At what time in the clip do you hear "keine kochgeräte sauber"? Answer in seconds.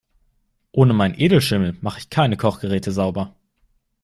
2.09-3.35